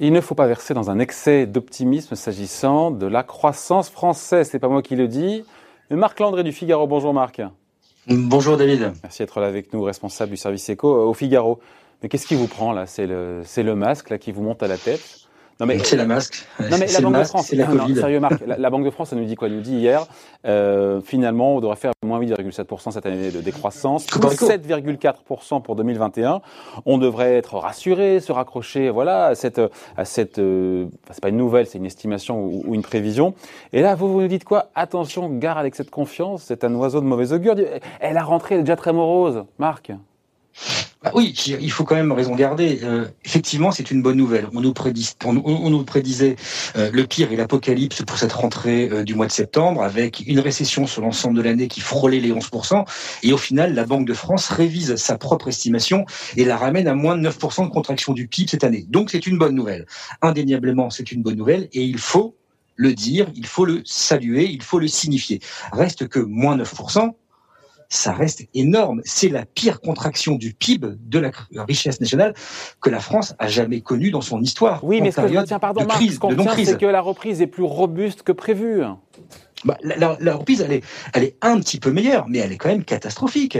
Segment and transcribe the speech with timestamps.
[0.00, 4.48] Il ne faut pas verser dans un excès d'optimisme s'agissant de la croissance française.
[4.50, 5.44] C'est pas moi qui le dis,
[5.90, 6.86] mais Marc Landré du Figaro.
[6.86, 7.42] Bonjour Marc.
[8.06, 8.92] Bonjour David.
[9.02, 11.58] Merci d'être là avec nous, responsable du service éco au Figaro.
[12.02, 12.86] Mais qu'est-ce qui vous prend là?
[12.86, 15.27] C'est le, le masque là qui vous monte à la tête
[15.60, 16.46] non mais c'est la masque.
[16.60, 19.34] Non mais la Banque de France, sérieux Marc, la, Banque de France, ça nous dit
[19.34, 19.48] quoi?
[19.48, 20.06] Elle nous dit hier,
[20.46, 26.40] euh, finalement, on devrait faire moins 8,7% cette année de décroissance, 7,4% pour 2021.
[26.86, 29.60] On devrait être rassuré, se raccrocher, voilà, à cette,
[29.96, 33.34] à cette, euh, c'est pas une nouvelle, c'est une estimation ou, ou, une prévision.
[33.72, 34.70] Et là, vous vous nous dites quoi?
[34.76, 37.56] Attention, gare avec cette confiance, c'est un oiseau de mauvaise augure.
[38.00, 39.90] Elle a rentré, elle est déjà très morose, Marc.
[41.00, 42.80] Bah oui, il faut quand même raison garder.
[42.82, 44.48] Euh, effectivement, c'est une bonne nouvelle.
[44.52, 44.74] On nous,
[45.44, 46.34] on, nous prédisait
[46.76, 50.40] euh, le pire et l'apocalypse pour cette rentrée euh, du mois de septembre, avec une
[50.40, 52.84] récession sur l'ensemble de l'année qui frôlait les 11%.
[53.22, 56.04] Et au final, la Banque de France révise sa propre estimation
[56.36, 58.84] et la ramène à moins de 9% de contraction du PIB cette année.
[58.88, 59.86] Donc c'est une bonne nouvelle.
[60.20, 62.34] Indéniablement, c'est une bonne nouvelle et il faut
[62.74, 65.38] le dire, il faut le saluer, il faut le signifier.
[65.72, 67.12] Reste que moins 9%,
[67.88, 69.00] ça reste énorme.
[69.04, 71.30] C'est la pire contraction du PIB de la
[71.64, 72.34] richesse nationale
[72.80, 74.84] que la France a jamais connue dans son histoire.
[74.84, 77.46] Oui, mais ce que je tiens, pardon, Marc, ce qu'on c'est que la reprise est
[77.46, 78.82] plus robuste que prévu.
[79.64, 82.58] Bah, la, la, reprise, elle est, elle est un petit peu meilleure, mais elle est
[82.58, 83.58] quand même catastrophique.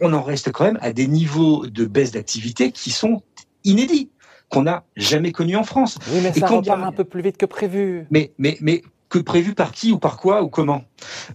[0.00, 3.22] On en reste quand même à des niveaux de baisse d'activité qui sont
[3.64, 4.10] inédits
[4.50, 5.98] qu'on n'a jamais connus en France.
[6.12, 8.06] Oui, mais ça repart un peu plus vite que prévu.
[8.10, 8.82] Mais, mais, mais
[9.22, 10.84] prévu par qui ou par quoi ou comment.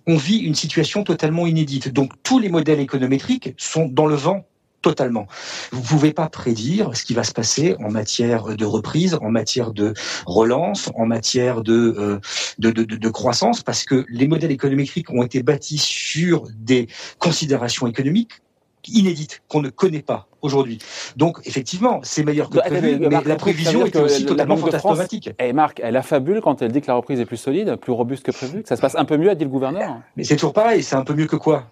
[0.08, 1.89] On vit une situation totalement inédite.
[1.89, 4.45] Donc tous les modèles économétriques sont dans le vent
[4.81, 5.27] totalement.
[5.72, 9.73] Vous pouvez pas prédire ce qui va se passer en matière de reprise, en matière
[9.73, 9.94] de
[10.25, 12.19] relance, en matière de,
[12.63, 16.88] euh, croissance, parce que les modèles économétriques ont été bâtis sur des
[17.19, 18.41] considérations économiques
[18.88, 20.80] inédite qu'on ne connaît pas aujourd'hui.
[21.16, 25.31] Donc effectivement, c'est meilleur que bah, prévu, mais, la prévision est aussi totalement fantasmatique.
[25.40, 28.23] Et Marc, elle affabule quand elle dit que la reprise est plus solide, plus robuste
[28.23, 29.97] que prévu, que ça se passe un peu mieux, a dit le gouverneur.
[30.16, 31.66] Mais c'est toujours pareil, c'est un peu mieux que quoi?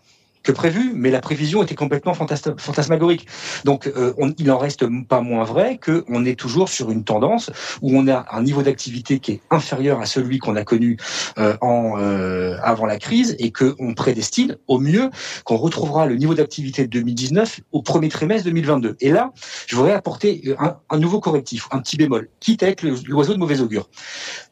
[0.48, 3.28] Que prévu, mais la prévision était complètement fantasmagorique.
[3.66, 7.52] Donc, euh, on, il en reste pas moins vrai qu'on est toujours sur une tendance
[7.82, 10.96] où on a un niveau d'activité qui est inférieur à celui qu'on a connu
[11.38, 15.10] euh, en, euh, avant la crise et qu'on prédestine au mieux
[15.44, 18.96] qu'on retrouvera le niveau d'activité de 2019 au premier trimestre 2022.
[19.02, 19.34] Et là,
[19.68, 23.40] je voudrais apporter un, un nouveau correctif, un petit bémol, quitte à être l'oiseau de
[23.40, 23.90] mauvais augure.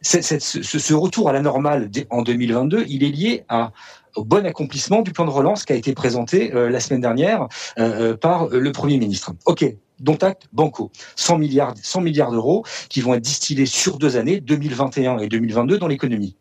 [0.02, 3.72] ce, ce retour à la normale en 2022, il est lié à
[4.16, 7.48] au bon accomplissement du plan de relance qui a été présenté euh, la semaine dernière
[7.78, 9.34] euh, euh, par le Premier ministre.
[9.46, 9.66] OK,
[10.00, 10.92] dont acte banco.
[11.16, 15.78] 100 milliards, 100 milliards d'euros qui vont être distillés sur deux années, 2021 et 2022,
[15.78, 16.36] dans l'économie.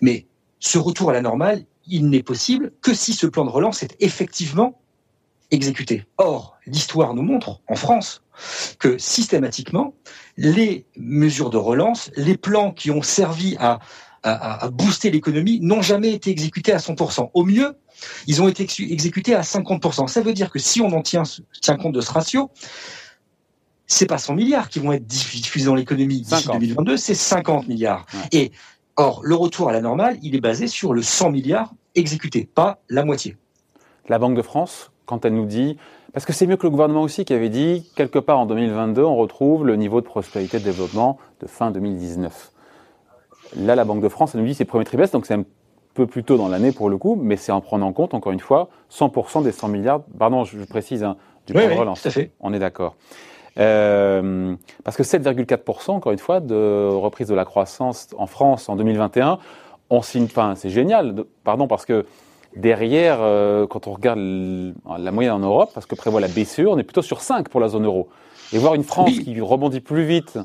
[0.00, 0.26] Mais
[0.60, 3.96] ce retour à la normale, il n'est possible que si ce plan de relance est
[4.00, 4.80] effectivement
[5.50, 6.04] exécuté.
[6.18, 8.22] Or, l'histoire nous montre, en France,
[8.78, 9.94] que systématiquement,
[10.36, 13.78] les mesures de relance, les plans qui ont servi à
[14.26, 17.30] à, booster l'économie n'ont jamais été exécutés à 100%.
[17.32, 17.76] Au mieux,
[18.26, 20.08] ils ont été exécutés à 50%.
[20.08, 21.22] Ça veut dire que si on en tient,
[21.60, 22.50] tient compte de ce ratio,
[23.86, 28.04] c'est pas 100 milliards qui vont être diffusés dans l'économie d'ici 2022, c'est 50 milliards.
[28.32, 28.50] Et
[28.96, 32.80] or, le retour à la normale, il est basé sur le 100 milliards exécutés, pas
[32.88, 33.36] la moitié.
[34.08, 35.76] La Banque de France, quand elle nous dit,
[36.12, 39.02] parce que c'est mieux que le gouvernement aussi qui avait dit, quelque part en 2022,
[39.02, 42.52] on retrouve le niveau de prospérité de développement de fin 2019.
[43.54, 45.44] Là, la Banque de France, elle nous dit c'est premier trimestre, donc c'est un
[45.94, 48.32] peu plus tôt dans l'année pour le coup, mais c'est en prenant en compte, encore
[48.32, 52.02] une fois, 100% des 100 milliards, pardon, je, précise, hein, du plan de relance.
[52.02, 52.30] Tout à fait.
[52.40, 52.96] On est d'accord.
[53.58, 58.76] Euh, parce que 7,4%, encore une fois, de reprise de la croissance en France en
[58.76, 59.38] 2021,
[59.88, 62.04] on signe, enfin, c'est génial, pardon, parce que
[62.54, 66.78] derrière, euh, quand on regarde la moyenne en Europe, parce que prévoit la BCE, on
[66.78, 68.08] est plutôt sur 5 pour la zone euro.
[68.52, 70.38] Et voir une France qui rebondit plus vite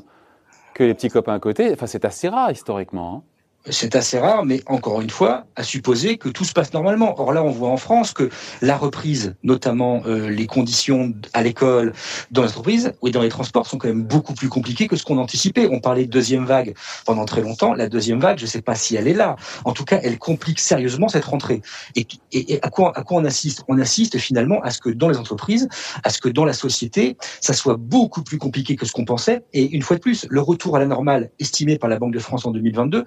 [0.74, 1.72] que les petits copains à côté.
[1.72, 3.16] Enfin, c'est assez rare historiquement.
[3.16, 3.31] Hein
[3.68, 7.20] c'est assez rare, mais encore une fois, à supposer que tout se passe normalement.
[7.20, 8.28] Or là, on voit en France que
[8.60, 11.92] la reprise, notamment euh, les conditions à l'école,
[12.30, 15.04] dans les entreprises ou dans les transports, sont quand même beaucoup plus compliquées que ce
[15.04, 15.68] qu'on anticipait.
[15.70, 16.74] On parlait de deuxième vague
[17.06, 17.74] pendant très longtemps.
[17.74, 19.36] La deuxième vague, je ne sais pas si elle est là.
[19.64, 21.62] En tout cas, elle complique sérieusement cette rentrée.
[21.94, 23.62] Et, et, à quoi à quoi on assiste?
[23.68, 25.68] On assiste finalement à ce que dans les entreprises,
[26.02, 29.44] à ce que dans la société, ça soit beaucoup plus compliqué que ce qu'on pensait.
[29.52, 32.18] Et une fois de plus, le retour à la normale estimé par la Banque de
[32.18, 33.04] France en 2022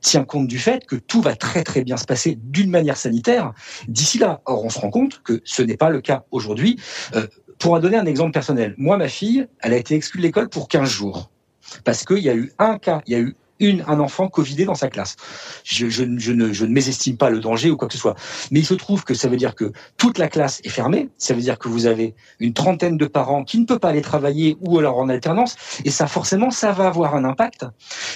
[0.00, 3.52] tient compte du fait que tout va très très bien se passer d'une manière sanitaire
[3.88, 4.40] d'ici là.
[4.44, 6.78] Or, on se rend compte que ce n'est pas le cas aujourd'hui.
[7.14, 7.26] Euh,
[7.58, 10.48] pour en donner un exemple personnel, moi, ma fille, elle a été exclue de l'école
[10.48, 11.30] pour 15 jours.
[11.84, 14.64] Parce qu'il y a eu un cas, il y a eu une, un enfant covidé
[14.64, 15.16] dans sa classe.
[15.64, 18.14] Je, je, je ne, je ne mésestime pas le danger ou quoi que ce soit.
[18.50, 21.08] Mais il se trouve que ça veut dire que toute la classe est fermée.
[21.18, 24.02] Ça veut dire que vous avez une trentaine de parents qui ne peuvent pas aller
[24.02, 25.56] travailler ou alors en alternance.
[25.84, 27.64] Et ça, forcément, ça va avoir un impact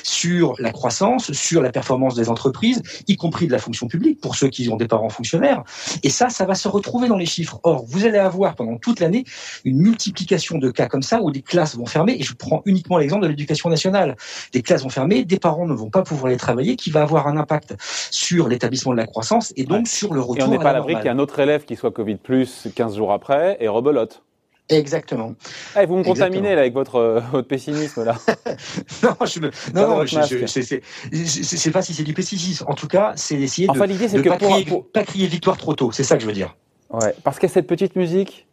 [0.03, 4.37] sur la croissance, sur la performance des entreprises, y compris de la fonction publique pour
[4.37, 5.63] ceux qui ont des parents fonctionnaires.
[6.03, 7.61] Et ça, ça va se retrouver dans les chiffres.
[7.63, 9.25] Or, vous allez avoir pendant toute l'année
[9.65, 12.17] une multiplication de cas comme ça où des classes vont fermer.
[12.19, 14.17] Et je prends uniquement l'exemple de l'éducation nationale.
[14.53, 17.27] Des classes vont fermer, des parents ne vont pas pouvoir les travailler, qui va avoir
[17.27, 17.75] un impact
[18.11, 20.45] sur l'établissement de la croissance et donc sur le retour.
[20.45, 22.17] Et on n'est pas à l'abri qu'il y ait un autre élève qui soit Covid
[22.17, 24.23] plus 15 jours après et rebelote.
[24.69, 25.35] Exactement.
[25.81, 28.17] Eh, vous me contaminez là, avec votre, euh, votre pessimisme là.
[29.03, 29.51] non, je me...
[29.75, 32.65] non, je, sais pas si c'est du pessimisme.
[32.69, 35.91] En tout cas, c'est d'essayer enfin, de ne pas, pas, crier victoire trop tôt.
[35.93, 36.57] C'est ça que je veux dire.
[36.91, 38.47] Ouais, parce qu'il y a cette petite musique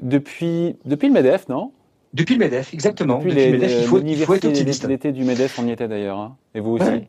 [0.00, 1.72] depuis, depuis le MEDEF, non?
[2.14, 3.18] Depuis le MEDEF, exactement.
[3.18, 4.86] Depuis, Depuis le MEDEF, il faut, il faut être optimiste.
[4.86, 6.18] L'été du MEDEF, on y était d'ailleurs.
[6.18, 6.36] Hein.
[6.54, 7.08] Et vous aussi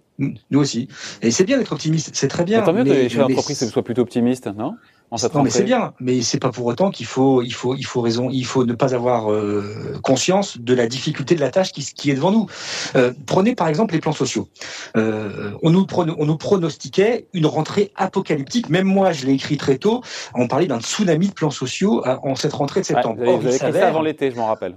[0.50, 0.88] Nous aussi.
[1.22, 2.60] Et c'est bien d'être optimiste, c'est très bien.
[2.60, 4.76] Mais tant mieux que les chefs d'entreprise soient plutôt optimistes, non?
[5.12, 8.02] Non, mais c'est bien, mais c'est pas pour autant qu'il faut, il faut, il faut
[8.02, 11.86] raison, il faut ne pas avoir euh, conscience de la difficulté de la tâche qui,
[11.86, 12.48] qui est devant nous.
[12.96, 14.50] Euh, prenez par exemple les plans sociaux.
[14.98, 18.70] Euh, on nous, on nous pronostiquait une rentrée apocalyptique.
[18.70, 20.02] Même moi, je l'ai écrit très tôt.
[20.34, 23.24] On parlait d'un tsunami de plans sociaux en cette rentrée de septembre.
[23.24, 24.76] vous avez, écrit ça avant l'été, je m'en rappelle.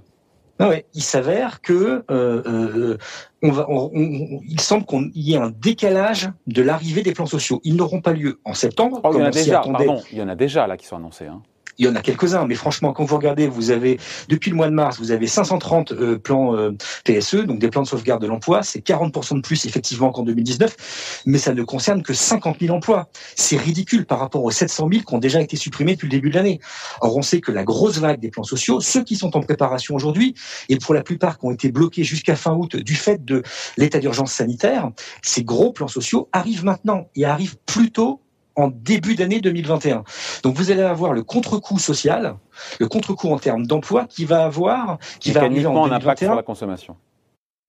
[0.59, 2.97] Ah il s'avère que euh, euh,
[3.41, 7.61] on va, il semble qu'il y ait un décalage de l'arrivée des plans sociaux.
[7.63, 8.99] Ils n'auront pas lieu en septembre.
[9.05, 9.61] Oh, il y en a déjà.
[9.61, 11.27] Pardon, il y en a déjà là qui sont annoncés.
[11.27, 11.41] Hein.
[11.79, 13.97] Il y en a quelques-uns, mais franchement, quand vous regardez, vous avez
[14.27, 17.83] depuis le mois de mars, vous avez 530 euh, plans euh, PSE, donc des plans
[17.83, 18.63] de sauvegarde de l'emploi.
[18.63, 23.07] C'est 40% de plus effectivement qu'en 2019, mais ça ne concerne que 50 000 emplois.
[23.37, 26.29] C'est ridicule par rapport aux 700 000 qui ont déjà été supprimés depuis le début
[26.29, 26.59] de l'année.
[26.99, 29.95] Or, on sait que la grosse vague des plans sociaux, ceux qui sont en préparation
[29.95, 30.35] aujourd'hui,
[30.67, 33.41] et pour la plupart qui ont été bloqués jusqu'à fin août du fait de
[33.77, 34.89] l'état d'urgence sanitaire,
[35.21, 38.21] ces gros plans sociaux arrivent maintenant et arrivent plutôt
[38.55, 40.03] en début d'année 2021.
[40.43, 42.35] Donc vous allez avoir le contre-coup social,
[42.79, 46.35] le contre-coup en termes d'emploi qui va avoir, qui va arriver en un impact sur
[46.35, 46.97] la consommation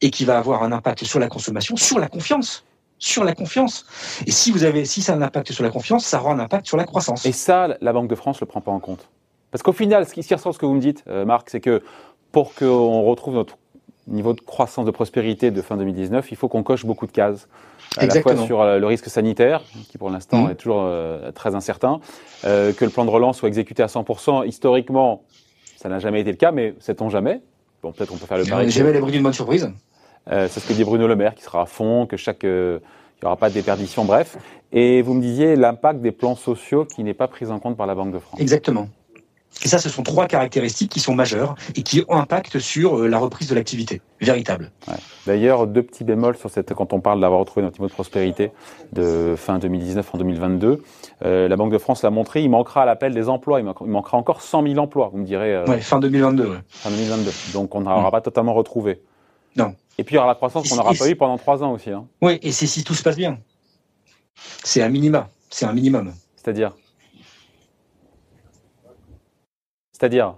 [0.00, 2.64] et qui va avoir un impact sur la consommation, sur la confiance
[3.00, 3.86] sur la confiance.
[4.26, 6.38] Et si vous avez, si ça a un impact sur la confiance, ça aura un
[6.38, 7.26] impact sur la croissance.
[7.26, 9.08] Et ça, la Banque de France le prend pas en compte.
[9.50, 11.82] Parce qu'au final, ce qui, ressort, ce que vous me dites, euh, Marc, c'est que
[12.30, 13.56] pour qu'on retrouve notre
[14.06, 17.48] niveau de croissance, de prospérité de fin 2019, il faut qu'on coche beaucoup de cases
[17.96, 20.50] à la fois sur euh, le risque sanitaire, qui pour l'instant mmh.
[20.50, 22.00] est toujours euh, très incertain,
[22.44, 24.46] euh, que le plan de relance soit exécuté à 100%.
[24.46, 25.22] Historiquement,
[25.76, 27.40] ça n'a jamais été le cas, mais sait-on jamais?
[27.82, 28.70] Bon, peut-être on peut faire le pari.
[28.70, 29.70] Jamais l'abri d'une bonne surprise.
[30.26, 32.80] c'est ce que dit Bruno Le Maire, qui sera à fond, que chaque, il
[33.22, 34.36] n'y aura pas de déperdition, bref.
[34.72, 37.86] Et vous me disiez l'impact des plans sociaux qui n'est pas pris en compte par
[37.86, 38.38] la Banque de France.
[38.38, 38.88] Exactement.
[39.62, 43.08] Et ça, ce sont trois caractéristiques qui sont majeures et qui ont impact sur euh,
[43.08, 44.70] la reprise de l'activité véritable.
[44.88, 44.94] Ouais.
[45.26, 48.52] D'ailleurs, deux petits bémols sur cette, quand on parle d'avoir retrouvé notre niveau de prospérité
[48.92, 50.82] de fin 2019 en 2022.
[51.24, 54.16] Euh, la Banque de France l'a montré, il manquera à l'appel des emplois, il, manquera
[54.16, 55.54] encore 100 000 emplois, vous me direz.
[55.54, 56.46] Euh, ouais, fin 2022.
[56.46, 56.56] Ouais.
[56.68, 57.30] Fin 2022.
[57.52, 59.02] Donc on n'aura pas totalement retrouvé.
[59.56, 59.74] Non.
[59.98, 61.90] Et puis il y aura la croissance qu'on n'aura pas eu pendant trois ans aussi.
[61.90, 62.06] Hein.
[62.22, 63.38] Oui, et c'est si tout se passe bien.
[64.64, 66.14] C'est un minima, c'est un minimum.
[66.36, 66.72] C'est-à-dire
[70.00, 70.36] C'est-à-dire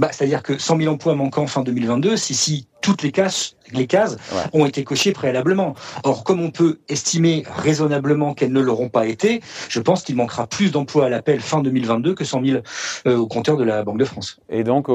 [0.00, 3.86] bah, C'est-à-dire que 100 000 emplois manquants fin 2022, c'est si toutes les cases, les
[3.86, 4.16] cases
[4.52, 5.74] ont été cochées préalablement.
[6.02, 10.48] Or, comme on peut estimer raisonnablement qu'elles ne l'auront pas été, je pense qu'il manquera
[10.48, 12.60] plus d'emplois à l'appel fin 2022 que 100 000
[13.06, 14.40] euh, au compteur de la Banque de France.
[14.50, 14.88] Et donc,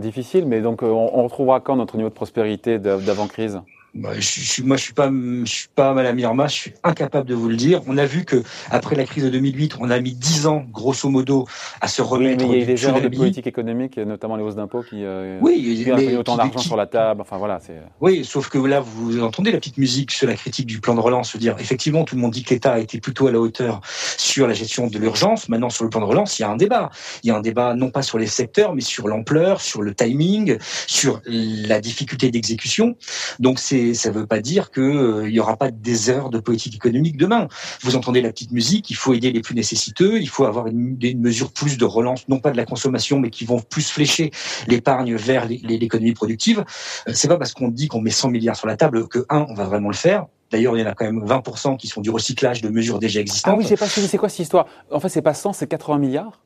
[0.00, 3.60] difficile, mais donc on, on retrouvera quand notre niveau de prospérité d'avant-crise?
[3.94, 7.34] Bah, je, moi, je suis pas, je suis pas Madame Irma, je suis incapable de
[7.34, 7.82] vous le dire.
[7.88, 11.08] On a vu que après la crise de 2008, on a mis 10 ans, grosso
[11.08, 11.46] modo,
[11.80, 12.44] à se remettre.
[12.44, 15.04] Oui, mais il y a des erreurs de politique économique, notamment les hausses d'impôts, qui,
[15.04, 17.20] euh, oui, qui mais, autant d'argent sur la table.
[17.20, 17.78] Enfin voilà, c'est.
[18.00, 21.00] Oui, sauf que là, vous entendez la petite musique sur la critique du plan de
[21.00, 23.80] relance, dire effectivement, tout le monde dit que l'État a été plutôt à la hauteur
[24.16, 25.48] sur la gestion de l'urgence.
[25.48, 26.90] Maintenant, sur le plan de relance, il y a un débat.
[27.24, 29.94] Il y a un débat non pas sur les secteurs, mais sur l'ampleur, sur le
[29.94, 32.96] timing, sur la difficulté d'exécution.
[33.40, 36.38] Donc c'est, ça veut pas dire qu'il euh, il y aura pas des erreurs de
[36.38, 37.48] politique économique demain.
[37.82, 40.96] Vous entendez la petite musique, il faut aider les plus nécessiteux, il faut avoir une,
[41.00, 44.30] une mesure plus de relance, non pas de la consommation, mais qui vont plus flécher
[44.66, 46.64] l'épargne vers l'économie productive.
[47.08, 49.46] Euh, c'est pas parce qu'on dit qu'on met 100 milliards sur la table que un,
[49.48, 50.26] on va vraiment le faire.
[50.50, 53.20] D'ailleurs, il y en a quand même 20% qui sont du recyclage de mesures déjà
[53.20, 53.54] existantes.
[53.54, 54.08] Ah oui, j'ai pas suivi.
[54.08, 54.66] C'est quoi cette histoire?
[54.90, 56.40] En fait, c'est pas 100, c'est 80 milliards?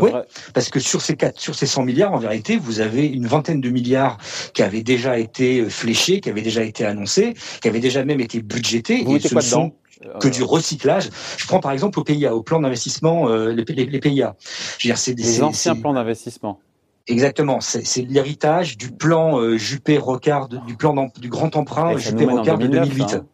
[0.00, 0.10] Oui,
[0.54, 3.60] parce que sur ces quatre, sur ces 100 milliards, en vérité, vous avez une vingtaine
[3.60, 4.18] de milliards
[4.54, 8.20] qui avaient déjà été euh, fléchés, qui avaient déjà été annoncés, qui avaient déjà même
[8.20, 9.04] été budgétés.
[9.08, 9.72] et ce ne sont
[10.20, 11.08] que du recyclage.
[11.36, 14.36] Je prends par exemple au PIA, au plan d'investissement, euh, les, les, PIA.
[14.78, 16.60] Je veux dire, c'est les anciens plans d'investissement.
[17.08, 23.02] Exactement, c'est l'héritage du plan euh, Juppé-Rocard, du plan du grand emprunt Juppé-Rocard de 2008.
[23.02, 23.26] Hein.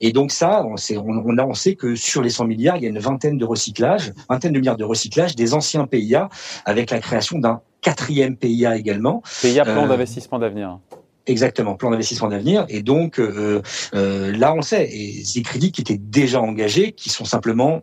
[0.00, 2.82] Et donc ça, on, sait, on, a, on sait que sur les 100 milliards, il
[2.82, 6.28] y a une vingtaine de recyclages, vingtaine de milliards de recyclage des anciens PIA,
[6.64, 9.22] avec la création d'un quatrième PIA également.
[9.40, 10.78] PIA, plan euh, d'investissement d'avenir.
[11.26, 12.64] Exactement, plan d'investissement d'avenir.
[12.68, 13.62] Et donc euh,
[13.94, 17.82] euh, là, on le sait, et ces crédits qui étaient déjà engagés, qui sont simplement,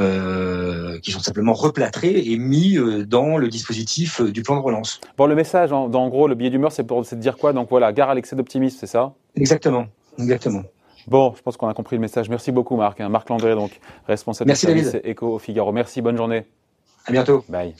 [0.00, 2.76] euh, qui sont simplement replâtrés et mis
[3.06, 5.00] dans le dispositif du plan de relance.
[5.16, 7.52] Bon, le message, en, en gros, le billet d'humeur, c'est pour dire quoi?
[7.52, 9.12] Donc voilà, gare à l'excès d'optimisme, c'est ça?
[9.36, 9.86] Exactement,
[10.18, 10.62] exactement.
[11.06, 12.28] Bon, je pense qu'on a compris le message.
[12.28, 13.00] Merci beaucoup, Marc.
[13.00, 13.08] Hein.
[13.08, 15.72] Marc Landré, donc responsable Merci, du service Éco au Figaro.
[15.72, 16.44] Merci, bonne journée.
[17.06, 17.44] À bientôt.
[17.48, 17.74] Bye.